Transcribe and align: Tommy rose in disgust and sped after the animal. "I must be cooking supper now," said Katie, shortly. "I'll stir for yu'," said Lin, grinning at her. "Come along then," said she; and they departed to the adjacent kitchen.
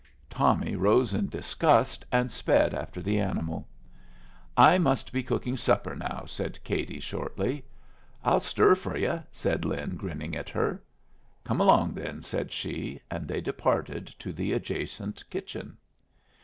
Tommy 0.31 0.75
rose 0.75 1.13
in 1.13 1.27
disgust 1.29 2.03
and 2.11 2.31
sped 2.31 2.73
after 2.73 3.03
the 3.03 3.19
animal. 3.19 3.67
"I 4.57 4.79
must 4.79 5.11
be 5.13 5.21
cooking 5.21 5.57
supper 5.57 5.95
now," 5.95 6.23
said 6.25 6.57
Katie, 6.63 6.99
shortly. 6.99 7.63
"I'll 8.23 8.39
stir 8.39 8.73
for 8.73 8.97
yu'," 8.97 9.21
said 9.31 9.63
Lin, 9.63 9.95
grinning 9.97 10.35
at 10.35 10.49
her. 10.49 10.81
"Come 11.43 11.61
along 11.61 11.93
then," 11.93 12.23
said 12.23 12.51
she; 12.51 12.99
and 13.11 13.27
they 13.27 13.41
departed 13.41 14.07
to 14.17 14.33
the 14.33 14.53
adjacent 14.53 15.23
kitchen. 15.29 15.77